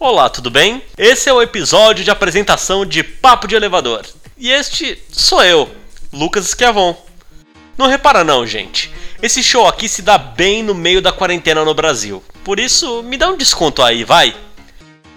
[0.00, 0.82] Olá, tudo bem?
[0.96, 4.06] Esse é o episódio de apresentação de Papo de Elevador.
[4.36, 5.68] E este sou eu,
[6.12, 6.96] Lucas Schiavon.
[7.76, 8.90] Não repara não, gente.
[9.20, 12.22] Esse show aqui se dá bem no meio da quarentena no Brasil.
[12.44, 14.34] Por isso, me dá um desconto aí, vai.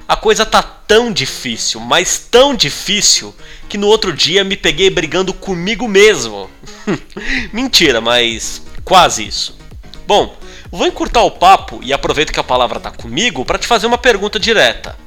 [0.07, 3.33] A coisa tá tão difícil, mas tão difícil,
[3.69, 6.49] que no outro dia me peguei brigando comigo mesmo.
[7.53, 9.57] Mentira, mas quase isso.
[10.05, 10.35] Bom,
[10.71, 13.97] Vou encurtar o papo e aproveito que a palavra está comigo para te fazer uma
[13.97, 14.97] pergunta direta.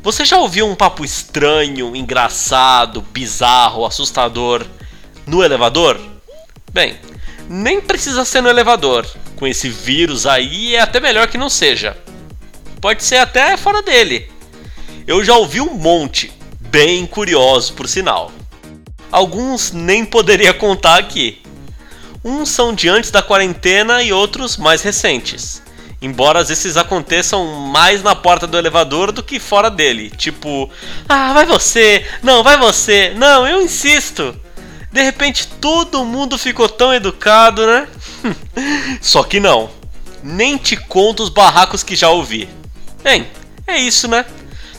[0.00, 4.64] Você já ouviu um papo estranho, engraçado, bizarro, assustador
[5.26, 6.00] no elevador?
[6.72, 6.96] Bem,
[7.48, 9.04] nem precisa ser no elevador.
[9.34, 11.96] Com esse vírus aí é até melhor que não seja.
[12.80, 14.31] Pode ser até fora dele.
[15.06, 18.30] Eu já ouvi um monte, bem curioso por sinal.
[19.10, 21.42] Alguns nem poderia contar aqui.
[22.24, 25.60] Uns são de antes da quarentena e outros mais recentes.
[26.00, 30.10] Embora esses aconteçam mais na porta do elevador do que fora dele.
[30.10, 30.70] Tipo,
[31.08, 34.36] ah, vai você, não, vai você, não, eu insisto.
[34.92, 37.88] De repente todo mundo ficou tão educado, né?
[39.02, 39.68] Só que não.
[40.22, 42.48] Nem te conto os barracos que já ouvi.
[43.02, 43.26] Bem,
[43.66, 44.24] é isso, né?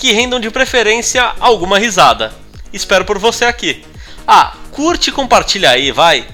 [0.04, 2.34] Que rendam de preferência alguma risada.
[2.73, 3.86] Espero por você aqui.
[4.28, 6.28] Ah, curte e compartilha aí, vai.